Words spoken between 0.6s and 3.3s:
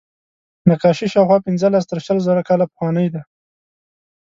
نقاشي شاوخوا پینځلس تر شلو زره کاله پخوانۍ ده.